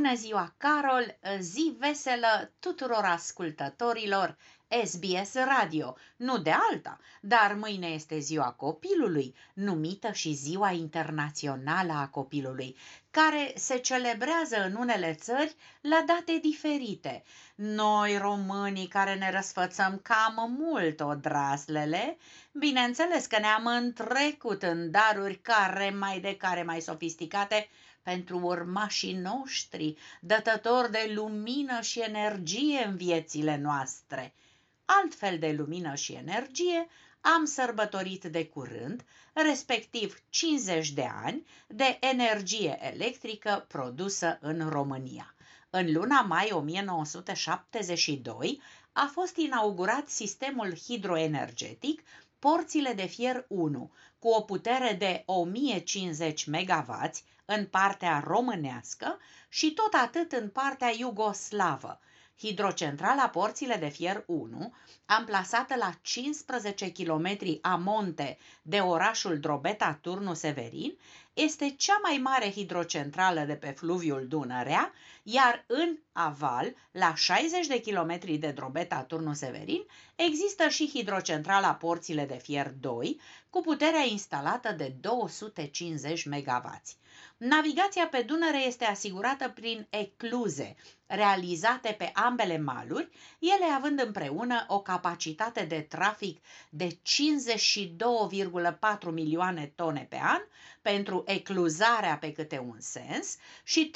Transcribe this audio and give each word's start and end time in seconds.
Bună 0.00 0.14
ziua, 0.14 0.54
Carol! 0.56 1.18
Zi 1.38 1.76
veselă 1.78 2.52
tuturor 2.58 3.04
ascultătorilor 3.04 4.36
SBS 4.84 5.34
Radio, 5.34 5.96
nu 6.16 6.38
de 6.38 6.52
alta, 6.70 6.98
dar 7.20 7.54
mâine 7.54 7.86
este 7.86 8.18
ziua 8.18 8.50
copilului, 8.50 9.34
numită 9.54 10.12
și 10.12 10.32
ziua 10.32 10.70
internațională 10.70 11.92
a 11.92 12.06
copilului, 12.06 12.76
care 13.10 13.52
se 13.56 13.76
celebrează 13.78 14.64
în 14.64 14.74
unele 14.74 15.14
țări 15.14 15.54
la 15.80 16.04
date 16.06 16.38
diferite. 16.42 17.22
Noi, 17.54 18.18
românii, 18.18 18.86
care 18.88 19.14
ne 19.14 19.30
răsfățăm 19.30 20.00
cam 20.02 20.56
mult 20.58 21.00
odraslele, 21.00 22.16
bineînțeles 22.52 23.26
că 23.26 23.38
ne-am 23.38 23.66
întrecut 23.66 24.62
în 24.62 24.90
daruri 24.90 25.38
care 25.38 25.90
mai 25.98 26.20
de 26.20 26.36
care 26.36 26.62
mai 26.62 26.80
sofisticate, 26.80 27.68
pentru 28.02 28.38
urmașii 28.38 29.14
noștri, 29.14 29.96
dătători 30.20 30.90
de 30.90 31.12
lumină 31.14 31.80
și 31.80 32.00
energie 32.00 32.84
în 32.86 32.96
viețile 32.96 33.56
noastre. 33.56 34.34
Altfel 35.02 35.38
de 35.38 35.52
lumină 35.52 35.94
și 35.94 36.12
energie 36.12 36.88
am 37.20 37.44
sărbătorit 37.44 38.24
de 38.24 38.46
curând, 38.46 39.04
respectiv 39.32 40.22
50 40.30 40.90
de 40.90 41.08
ani, 41.24 41.46
de 41.66 41.98
energie 42.00 42.78
electrică 42.92 43.64
produsă 43.68 44.38
în 44.40 44.68
România. 44.68 45.34
În 45.70 45.92
luna 45.92 46.20
mai 46.20 46.50
1972 46.52 48.60
a 48.92 49.10
fost 49.12 49.36
inaugurat 49.36 50.08
sistemul 50.08 50.76
hidroenergetic 50.76 52.02
Porțile 52.38 52.92
de 52.92 53.06
fier 53.06 53.44
1, 53.48 53.90
cu 54.18 54.28
o 54.28 54.40
putere 54.40 54.96
de 54.98 55.22
1050 55.26 56.46
MW 56.46 57.10
în 57.44 57.66
partea 57.66 58.22
românească 58.26 59.18
și 59.48 59.72
tot 59.72 59.92
atât 59.92 60.32
în 60.32 60.48
partea 60.48 60.92
iugoslavă. 60.96 62.00
Hidrocentrala 62.40 63.28
Porțile 63.28 63.74
de 63.74 63.88
Fier 63.88 64.24
1, 64.26 64.72
amplasată 65.06 65.74
la 65.76 65.92
15 66.02 66.92
km 66.92 67.36
amonte 67.60 68.38
de 68.62 68.78
orașul 68.78 69.38
Drobeta 69.38 69.98
Turnu 70.00 70.34
Severin, 70.34 70.98
este 71.32 71.74
cea 71.78 71.98
mai 72.02 72.18
mare 72.22 72.50
hidrocentrală 72.50 73.40
de 73.40 73.54
pe 73.54 73.70
fluviul 73.70 74.26
Dunărea, 74.28 74.92
iar 75.22 75.64
în 75.66 75.98
aval, 76.12 76.74
la 76.90 77.14
60 77.14 77.66
de 77.66 77.80
kilometri 77.80 78.36
de 78.36 78.50
Drobeta 78.50 79.02
Turnu 79.02 79.34
Severin, 79.34 79.84
există 80.14 80.68
și 80.68 80.90
hidrocentrala 80.94 81.74
Porțile 81.74 82.24
de 82.26 82.38
Fier 82.42 82.72
2, 82.80 83.20
cu 83.50 83.60
puterea 83.60 84.04
instalată 84.04 84.72
de 84.72 84.94
250 85.00 86.24
MW. 86.24 86.80
Navigația 87.42 88.06
pe 88.08 88.22
Dunăre 88.22 88.64
este 88.66 88.84
asigurată 88.84 89.48
prin 89.48 89.86
ecluze, 89.90 90.76
realizate 91.06 91.94
pe 91.98 92.10
ambele 92.14 92.58
maluri, 92.58 93.08
ele 93.38 93.64
având 93.76 94.00
împreună 94.00 94.64
o 94.68 94.80
capacitate 94.80 95.64
de 95.64 95.80
trafic 95.80 96.44
de 96.70 96.86
52,4 96.88 96.98
milioane 99.12 99.72
tone 99.74 100.06
pe 100.10 100.18
an 100.22 100.40
pentru 100.82 101.22
ecluzarea 101.26 102.18
pe 102.18 102.32
câte 102.32 102.58
un 102.58 102.76
sens 102.80 103.36
și 103.62 103.90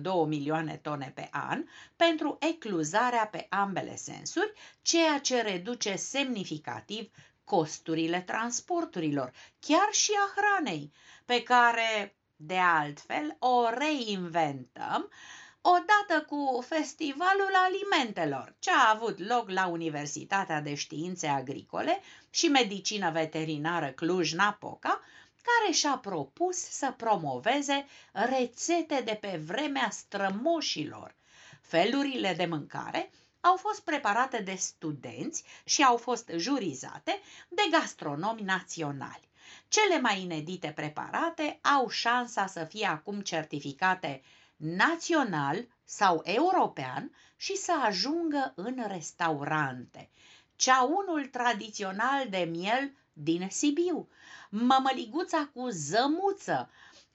37,2 0.00 0.02
milioane 0.26 0.76
tone 0.76 1.12
pe 1.14 1.28
an 1.30 1.64
pentru 1.96 2.38
ecluzarea 2.40 3.26
pe 3.26 3.46
ambele 3.50 3.96
sensuri, 3.96 4.52
ceea 4.82 5.18
ce 5.18 5.40
reduce 5.40 5.96
semnificativ 5.96 7.10
costurile 7.44 8.20
transporturilor, 8.20 9.32
chiar 9.60 9.88
și 9.90 10.10
a 10.12 10.40
hranei, 10.40 10.92
pe 11.24 11.42
care, 11.42 12.14
de 12.36 12.58
altfel, 12.58 13.36
o 13.38 13.68
reinventăm 13.68 15.10
odată 15.60 16.24
cu 16.28 16.64
Festivalul 16.68 17.50
Alimentelor, 17.54 18.54
ce 18.58 18.70
a 18.70 18.90
avut 18.94 19.18
loc 19.18 19.50
la 19.50 19.66
Universitatea 19.66 20.60
de 20.60 20.74
Științe 20.74 21.26
Agricole 21.26 22.00
și 22.30 22.46
Medicină 22.48 23.10
Veterinară 23.10 23.86
Cluj-Napoca, 23.86 25.00
care 25.42 25.72
și-a 25.72 25.98
propus 26.02 26.56
să 26.56 26.94
promoveze 26.96 27.86
rețete 28.12 29.00
de 29.04 29.18
pe 29.20 29.40
vremea 29.44 29.88
strămoșilor. 29.90 31.14
Felurile 31.60 32.34
de 32.34 32.46
mâncare 32.46 33.10
au 33.40 33.56
fost 33.56 33.80
preparate 33.80 34.38
de 34.38 34.54
studenți 34.54 35.44
și 35.64 35.82
au 35.82 35.96
fost 35.96 36.30
jurizate 36.36 37.20
de 37.48 37.62
gastronomi 37.70 38.42
naționali. 38.42 39.28
Cele 39.68 40.00
mai 40.00 40.20
inedite 40.22 40.72
preparate 40.76 41.58
au 41.78 41.88
șansa 41.88 42.46
să 42.46 42.64
fie 42.64 42.86
acum 42.86 43.20
certificate 43.20 44.22
național 44.56 45.66
sau 45.84 46.20
european 46.24 47.12
și 47.36 47.56
să 47.56 47.72
ajungă 47.82 48.52
în 48.56 48.84
restaurante. 48.86 50.10
Ceaunul 50.56 51.26
tradițional 51.26 52.28
de 52.28 52.38
miel 52.50 52.92
din 53.12 53.48
Sibiu, 53.50 54.08
mămăliguța 54.50 55.50
cu 55.54 55.68
zămuță, 55.68 56.70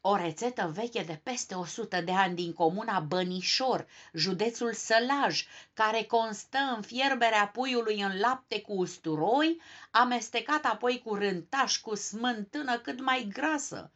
o 0.08 0.16
rețetă 0.16 0.72
veche 0.74 1.04
de 1.04 1.20
peste 1.24 1.56
100 1.56 2.02
de 2.02 2.12
ani 2.12 2.36
din 2.36 2.54
comuna 2.54 3.00
Bănișor, 3.00 3.88
județul 4.14 4.74
Sălaj, 4.74 5.46
care 5.74 6.04
constă 6.04 6.58
în 6.76 6.82
fierberea 6.82 7.48
puiului 7.48 8.02
în 8.02 8.20
lapte 8.20 8.62
cu 8.62 8.74
usturoi, 8.74 9.62
amestecat 9.92 10.66
apoi 10.66 11.02
cu 11.06 11.16
rântaș 11.16 11.78
cu 11.78 11.96
smântână 11.96 12.78
cât 12.78 13.02
mai 13.02 13.30
grasă. 13.34 13.92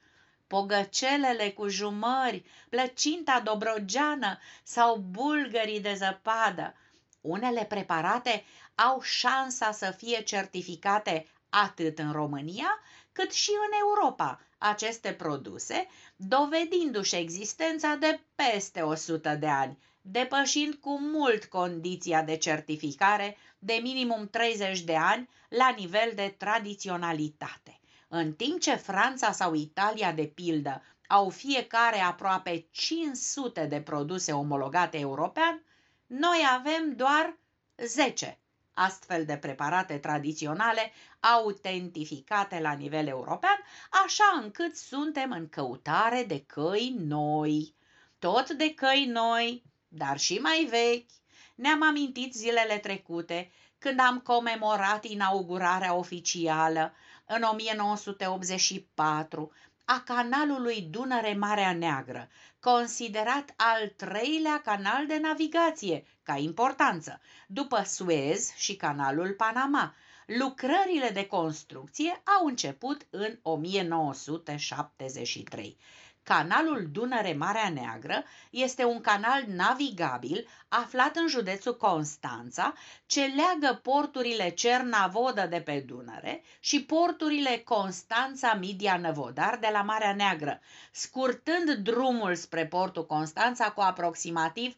Pogăcelele 0.47 1.49
cu 1.49 1.67
jumări, 1.67 2.43
plăcinta 2.69 3.41
dobrogeană 3.43 4.39
sau 4.63 4.95
bulgării 4.95 5.81
de 5.81 5.93
zăpadă. 5.93 6.75
Unele 7.21 7.65
preparate 7.65 8.43
au 8.75 9.01
șansa 9.01 9.71
să 9.71 9.91
fie 9.97 10.21
certificate 10.21 11.27
atât 11.49 11.99
în 11.99 12.11
România 12.11 12.79
cât 13.11 13.31
și 13.31 13.51
în 13.51 13.77
Europa 13.79 14.39
aceste 14.59 15.13
produse, 15.13 15.87
dovedindu-și 16.15 17.15
existența 17.15 17.95
de 17.95 18.19
peste 18.35 18.81
100 18.81 19.35
de 19.35 19.47
ani, 19.47 19.77
depășind 20.01 20.73
cu 20.73 20.99
mult 20.99 21.45
condiția 21.45 22.23
de 22.23 22.37
certificare 22.37 23.37
de 23.59 23.79
minimum 23.81 24.27
30 24.31 24.81
de 24.81 24.95
ani 24.95 25.29
la 25.49 25.73
nivel 25.77 26.11
de 26.15 26.35
tradiționalitate. 26.37 27.79
În 28.07 28.33
timp 28.33 28.59
ce 28.59 28.75
Franța 28.75 29.31
sau 29.31 29.53
Italia, 29.53 30.11
de 30.11 30.23
pildă, 30.23 30.81
au 31.07 31.29
fiecare 31.29 31.99
aproape 31.99 32.65
500 32.71 33.65
de 33.65 33.81
produse 33.81 34.31
omologate 34.31 34.99
european, 34.99 35.63
noi 36.07 36.37
avem 36.57 36.95
doar 36.95 37.37
10 37.77 38.39
astfel 38.79 39.25
de 39.25 39.37
preparate 39.37 39.97
tradiționale 39.97 40.91
autentificate 41.19 42.59
la 42.59 42.71
nivel 42.71 43.07
european, 43.07 43.57
așa 43.89 44.39
încât 44.43 44.75
suntem 44.75 45.31
în 45.31 45.49
căutare 45.49 46.23
de 46.27 46.43
căi 46.45 46.95
noi. 46.99 47.75
Tot 48.19 48.49
de 48.49 48.73
căi 48.73 49.05
noi, 49.05 49.63
dar 49.87 50.17
și 50.17 50.37
mai 50.37 50.67
vechi. 50.69 51.09
Ne-am 51.55 51.83
amintit 51.83 52.33
zilele 52.33 52.77
trecute 52.77 53.51
când 53.77 53.99
am 53.99 54.19
comemorat 54.19 55.05
inaugurarea 55.05 55.93
oficială 55.93 56.93
în 57.25 57.41
1984 57.41 59.51
a 59.85 60.01
canalului 60.05 60.81
Dunăre-Marea 60.81 61.73
Neagră, 61.73 62.29
considerat 62.59 63.53
al 63.55 63.87
treilea 63.95 64.61
canal 64.61 65.05
de 65.07 65.17
navigație 65.17 66.05
ca 66.29 66.37
importanță, 66.37 67.21
după 67.47 67.83
Suez 67.85 68.53
și 68.55 68.75
canalul 68.75 69.33
Panama. 69.37 69.95
Lucrările 70.25 71.09
de 71.13 71.25
construcție 71.25 72.21
au 72.39 72.45
început 72.45 73.07
în 73.09 73.39
1973. 73.41 75.77
Canalul 76.23 76.87
Dunăre-Marea 76.91 77.69
Neagră 77.69 78.23
este 78.49 78.83
un 78.83 79.01
canal 79.01 79.43
navigabil 79.47 80.47
aflat 80.67 81.15
în 81.15 81.27
județul 81.27 81.77
Constanța, 81.77 82.73
ce 83.05 83.21
leagă 83.21 83.79
porturile 83.83 84.49
Cernavodă 84.49 85.47
de 85.49 85.61
pe 85.61 85.83
Dunăre 85.87 86.43
și 86.59 86.83
porturile 86.83 87.57
Constanța 87.57 88.53
Midia 88.53 88.97
Năvodar 88.97 89.57
de 89.57 89.69
la 89.71 89.81
Marea 89.81 90.13
Neagră, 90.13 90.59
scurtând 90.91 91.73
drumul 91.73 92.35
spre 92.35 92.67
portul 92.67 93.05
Constanța 93.05 93.71
cu 93.71 93.81
aproximativ 93.81 94.75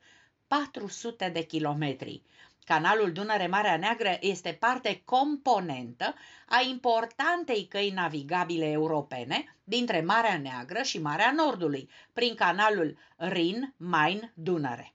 400 0.51 1.29
de 1.29 1.41
kilometri. 1.41 2.21
Canalul 2.65 3.11
Dunăre-Marea 3.11 3.77
Neagră 3.77 4.17
este 4.19 4.57
parte 4.59 5.01
componentă 5.05 6.13
a 6.45 6.61
importantei 6.61 7.67
căi 7.67 7.89
navigabile 7.89 8.71
europene 8.71 9.57
dintre 9.63 10.01
Marea 10.01 10.37
Neagră 10.37 10.81
și 10.81 11.01
Marea 11.01 11.31
Nordului, 11.31 11.89
prin 12.13 12.35
canalul 12.35 12.97
Rin-Main-Dunăre. 13.15 14.93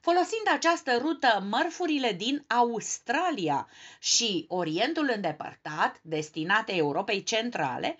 Folosind 0.00 0.46
această 0.52 0.96
rută, 0.96 1.44
mărfurile 1.48 2.12
din 2.12 2.44
Australia 2.46 3.68
și 3.98 4.44
Orientul 4.48 5.10
îndepărtat, 5.14 5.98
destinate 6.02 6.76
Europei 6.76 7.22
Centrale, 7.22 7.98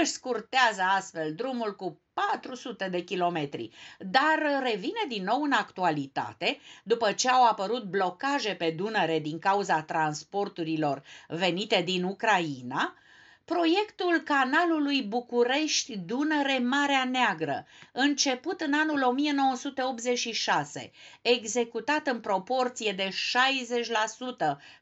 își 0.00 0.10
scurtează 0.10 0.82
astfel 0.96 1.34
drumul 1.34 1.76
cu 1.76 2.00
400 2.12 2.88
de 2.88 3.00
kilometri, 3.00 3.70
dar 3.98 4.62
revine 4.62 5.00
din 5.08 5.22
nou 5.22 5.42
în 5.42 5.52
actualitate 5.52 6.58
după 6.84 7.12
ce 7.12 7.28
au 7.28 7.46
apărut 7.46 7.84
blocaje 7.84 8.54
pe 8.54 8.70
Dunăre 8.70 9.18
din 9.18 9.38
cauza 9.38 9.82
transporturilor 9.82 11.02
venite 11.28 11.82
din 11.82 12.02
Ucraina, 12.02 12.94
proiectul 13.44 14.18
canalului 14.24 15.02
București-Dunăre-Marea 15.02 17.04
Neagră, 17.04 17.66
început 17.92 18.60
în 18.60 18.72
anul 18.72 19.02
1986, 19.02 20.90
executat 21.22 22.06
în 22.06 22.20
proporție 22.20 22.92
de 22.92 23.08
60% 23.08 23.12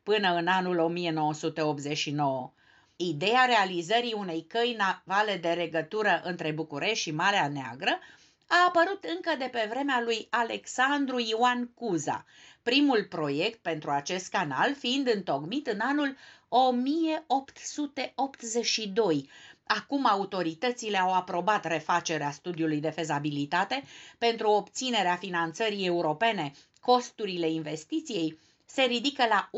până 0.02 0.34
în 0.34 0.46
anul 0.46 0.78
1989. 0.78 2.52
Ideea 2.98 3.44
realizării 3.44 4.12
unei 4.12 4.46
căi 4.46 4.76
navale 4.78 5.36
de 5.36 5.48
regătură 5.48 6.20
între 6.24 6.50
București 6.52 6.98
și 6.98 7.10
Marea 7.10 7.48
Neagră 7.48 7.98
a 8.46 8.64
apărut 8.68 9.04
încă 9.04 9.34
de 9.38 9.48
pe 9.52 9.66
vremea 9.68 10.00
lui 10.00 10.26
Alexandru 10.30 11.18
Ioan 11.18 11.70
Cuza, 11.74 12.24
primul 12.62 13.06
proiect 13.08 13.62
pentru 13.62 13.90
acest 13.90 14.30
canal 14.30 14.74
fiind 14.74 15.08
întocmit 15.14 15.66
în 15.66 15.80
anul 15.80 16.16
1882. 16.48 19.30
Acum 19.66 20.06
autoritățile 20.06 20.98
au 20.98 21.14
aprobat 21.14 21.64
refacerea 21.64 22.30
studiului 22.30 22.80
de 22.80 22.90
fezabilitate 22.90 23.82
pentru 24.18 24.48
obținerea 24.48 25.16
finanțării 25.16 25.86
europene. 25.86 26.52
Costurile 26.80 27.50
investiției 27.50 28.38
se 28.64 28.82
ridică 28.82 29.24
la 29.28 29.50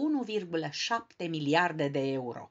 1,7 1.23 1.29
miliarde 1.29 1.89
de 1.89 2.13
euro. 2.13 2.51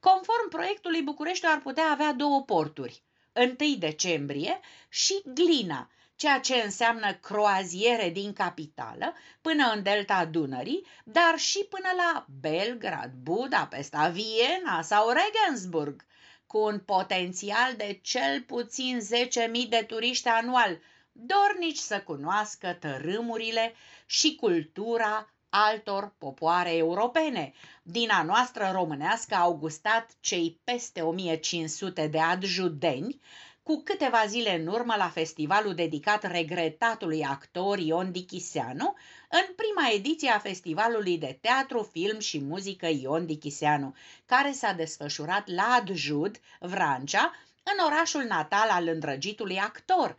Conform 0.00 0.48
proiectului, 0.48 1.02
Bucureștiul 1.02 1.50
ar 1.50 1.60
putea 1.60 1.90
avea 1.90 2.12
două 2.12 2.42
porturi, 2.42 3.02
1 3.32 3.74
decembrie 3.78 4.60
și 4.88 5.22
Glina, 5.24 5.90
ceea 6.16 6.40
ce 6.40 6.54
înseamnă 6.54 7.14
croaziere 7.14 8.10
din 8.10 8.32
capitală 8.32 9.14
până 9.40 9.72
în 9.74 9.82
delta 9.82 10.24
Dunării, 10.24 10.86
dar 11.04 11.38
și 11.38 11.66
până 11.70 11.88
la 11.96 12.26
Belgrad, 12.40 13.12
Budapesta, 13.22 14.08
Viena 14.08 14.82
sau 14.82 15.08
Regensburg, 15.08 16.04
cu 16.46 16.58
un 16.58 16.78
potențial 16.78 17.74
de 17.76 17.98
cel 18.02 18.42
puțin 18.42 19.00
10.000 19.00 19.68
de 19.68 19.84
turiști 19.88 20.28
anual, 20.28 20.80
dornici 21.12 21.76
să 21.76 22.00
cunoască 22.00 22.76
tărâmurile 22.80 23.74
și 24.06 24.34
cultura 24.34 25.32
altor 25.50 26.14
popoare 26.18 26.76
europene. 26.76 27.52
Din 27.82 28.10
a 28.10 28.22
noastră 28.22 28.70
românească 28.72 29.34
au 29.34 29.54
gustat 29.54 30.10
cei 30.20 30.60
peste 30.64 31.00
1500 31.00 32.06
de 32.06 32.18
adjudeni, 32.20 33.20
cu 33.62 33.82
câteva 33.84 34.24
zile 34.26 34.54
în 34.60 34.66
urmă 34.66 34.94
la 34.96 35.08
festivalul 35.08 35.74
dedicat 35.74 36.30
regretatului 36.30 37.24
actor 37.24 37.78
Ion 37.78 38.12
Dichiseanu, 38.12 38.94
în 39.30 39.54
prima 39.56 39.90
ediție 39.94 40.30
a 40.30 40.38
festivalului 40.38 41.18
de 41.18 41.38
teatru, 41.40 41.88
film 41.92 42.18
și 42.18 42.40
muzică 42.40 42.86
Ion 42.86 43.26
Dichiseanu, 43.26 43.94
care 44.26 44.52
s-a 44.52 44.72
desfășurat 44.72 45.48
la 45.48 45.62
Adjud, 45.62 46.40
Vrancea, 46.60 47.32
în 47.62 47.84
orașul 47.86 48.22
natal 48.22 48.68
al 48.70 48.88
îndrăgitului 48.88 49.58
actor, 49.58 50.16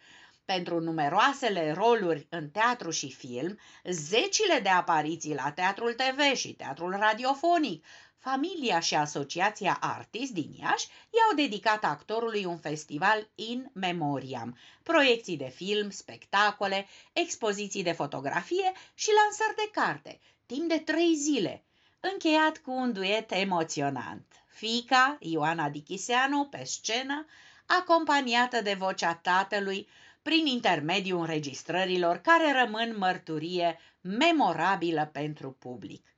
pentru 0.53 0.79
numeroasele 0.79 1.71
roluri 1.71 2.27
în 2.29 2.49
teatru 2.49 2.89
și 2.89 3.11
film, 3.11 3.59
zecile 3.83 4.59
de 4.63 4.69
apariții 4.69 5.33
la 5.33 5.51
teatrul 5.51 5.93
TV 5.93 6.35
și 6.35 6.53
teatrul 6.53 6.91
radiofonic, 6.91 7.85
familia 8.17 8.79
și 8.79 8.95
asociația 8.95 9.77
Artist 9.81 10.31
din 10.31 10.51
Iași 10.59 10.87
i-au 10.87 11.35
dedicat 11.35 11.83
actorului 11.83 12.45
un 12.45 12.57
festival 12.57 13.27
in 13.35 13.69
memoriam, 13.73 14.57
proiecții 14.83 15.37
de 15.37 15.49
film, 15.55 15.89
spectacole, 15.89 16.87
expoziții 17.13 17.83
de 17.83 17.91
fotografie 17.91 18.71
și 18.93 19.09
lansări 19.23 19.55
de 19.55 19.69
carte, 19.71 20.19
timp 20.45 20.69
de 20.69 20.77
trei 20.77 21.15
zile, 21.15 21.63
încheiat 21.99 22.57
cu 22.57 22.71
un 22.71 22.93
duet 22.93 23.31
emoționant. 23.31 24.25
Fica, 24.47 25.17
Ioana 25.19 25.69
Dichiseanu, 25.69 26.45
pe 26.45 26.63
scenă, 26.63 27.25
acompaniată 27.65 28.61
de 28.61 28.73
vocea 28.73 29.13
tatălui, 29.13 29.87
prin 30.21 30.45
intermediul 30.45 31.19
înregistrărilor 31.19 32.17
care 32.17 32.63
rămân 32.63 32.95
mărturie 32.97 33.79
memorabilă 34.01 35.09
pentru 35.13 35.51
public. 35.51 36.09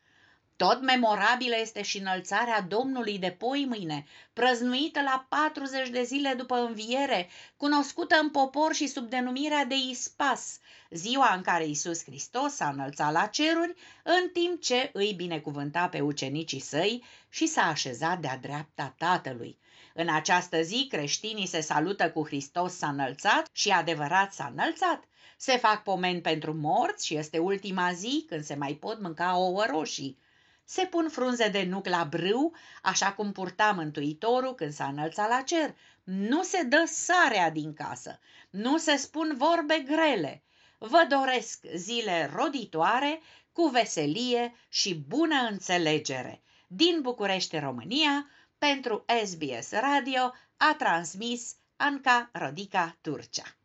Tot 0.55 0.81
memorabilă 0.81 1.55
este 1.61 1.81
și 1.81 1.97
înălțarea 1.97 2.61
Domnului 2.61 3.17
de 3.19 3.35
poi 3.37 3.65
mâine, 3.65 4.05
prăznuită 4.33 5.01
la 5.01 5.25
40 5.29 5.89
de 5.89 6.03
zile 6.03 6.33
după 6.33 6.55
înviere, 6.55 7.29
cunoscută 7.57 8.15
în 8.21 8.29
popor 8.29 8.73
și 8.73 8.87
sub 8.87 9.09
denumirea 9.09 9.65
de 9.65 9.75
Ispas, 9.89 10.59
ziua 10.89 11.33
în 11.35 11.41
care 11.41 11.65
Isus 11.65 12.03
Hristos 12.03 12.53
s-a 12.53 12.69
înălțat 12.69 13.11
la 13.11 13.25
ceruri, 13.25 13.73
în 14.03 14.29
timp 14.33 14.61
ce 14.61 14.89
îi 14.93 15.13
binecuvânta 15.13 15.87
pe 15.87 15.99
ucenicii 16.01 16.59
săi 16.59 17.03
și 17.29 17.47
s-a 17.47 17.61
așezat 17.61 18.19
de-a 18.19 18.37
dreapta 18.37 18.95
Tatălui. 18.97 19.59
În 19.93 20.09
această 20.09 20.61
zi 20.61 20.87
creștinii 20.89 21.45
se 21.45 21.61
salută 21.61 22.11
cu 22.11 22.25
Hristos 22.25 22.77
s-a 22.77 22.87
înălțat 22.87 23.49
și 23.51 23.69
adevărat 23.69 24.33
s-a 24.33 24.49
înălțat. 24.51 25.03
Se 25.37 25.57
fac 25.57 25.83
pomeni 25.83 26.21
pentru 26.21 26.53
morți 26.53 27.05
și 27.05 27.15
este 27.15 27.37
ultima 27.37 27.91
zi 27.93 28.25
când 28.27 28.43
se 28.43 28.55
mai 28.55 28.73
pot 28.73 29.01
mânca 29.01 29.37
ouă 29.37 29.65
roșii. 29.65 30.19
Se 30.63 30.85
pun 30.85 31.09
frunze 31.09 31.47
de 31.47 31.63
nuc 31.63 31.87
la 31.87 32.03
brâu, 32.09 32.53
așa 32.81 33.11
cum 33.13 33.31
purta 33.31 33.71
Mântuitorul 33.71 34.55
când 34.55 34.73
s-a 34.73 34.85
înălțat 34.85 35.29
la 35.29 35.41
cer. 35.41 35.75
Nu 36.03 36.43
se 36.43 36.63
dă 36.63 36.83
sarea 36.87 37.49
din 37.49 37.73
casă, 37.73 38.19
nu 38.49 38.77
se 38.77 38.95
spun 38.95 39.35
vorbe 39.37 39.85
grele. 39.87 40.43
Vă 40.77 41.05
doresc 41.09 41.65
zile 41.75 42.31
roditoare, 42.35 43.21
cu 43.51 43.67
veselie 43.67 44.55
și 44.69 44.95
bună 44.95 45.47
înțelegere. 45.49 46.41
Din 46.67 46.99
București, 47.01 47.59
România, 47.59 48.29
pentru 48.67 49.05
SBS 49.25 49.71
Radio 49.71 50.33
a 50.57 50.75
transmis 50.77 51.55
Anca 51.75 52.29
Rodica 52.33 52.97
Turcea. 53.01 53.60